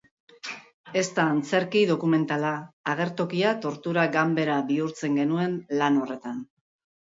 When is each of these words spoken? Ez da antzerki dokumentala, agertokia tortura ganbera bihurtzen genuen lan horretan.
Ez 1.01 1.09
da 1.19 1.25
antzerki 1.33 1.83
dokumentala, 1.91 2.55
agertokia 2.95 3.53
tortura 3.69 4.09
ganbera 4.19 4.59
bihurtzen 4.73 5.23
genuen 5.23 5.57
lan 5.83 6.05
horretan. 6.05 6.45